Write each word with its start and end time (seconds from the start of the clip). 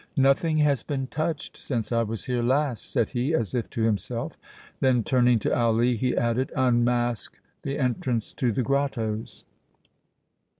"Nothing 0.17 0.57
has 0.57 0.81
been 0.81 1.05
touched 1.05 1.55
since 1.57 1.91
I 1.91 2.01
was 2.01 2.25
here 2.25 2.41
last," 2.41 2.91
said 2.91 3.09
he, 3.09 3.35
as 3.35 3.53
if 3.53 3.69
to 3.69 3.83
himself; 3.83 4.35
then, 4.79 5.03
turning 5.03 5.37
to 5.37 5.55
Ali, 5.55 5.95
he 5.95 6.17
added: 6.17 6.51
"Unmask 6.55 7.39
the 7.61 7.77
entrance 7.77 8.33
to 8.33 8.51
the 8.51 8.63
grottoes!" 8.63 9.43